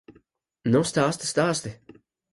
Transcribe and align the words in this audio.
Nu 0.71 0.81
stāsti, 0.93 1.29
stāsti! 1.33 1.75